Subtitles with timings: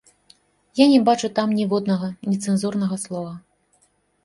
[0.83, 3.39] Я не бачу там ніводнага нецэнзурнага слова.